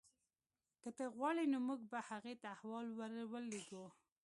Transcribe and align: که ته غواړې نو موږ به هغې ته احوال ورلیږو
که 0.81 0.89
ته 0.97 1.05
غواړې 1.15 1.43
نو 1.53 1.57
موږ 1.67 1.81
به 1.91 1.99
هغې 2.09 2.33
ته 2.41 2.47
احوال 2.55 2.87
ورلیږو 3.31 3.85